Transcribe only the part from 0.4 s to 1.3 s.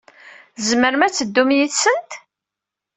Tzemrem ad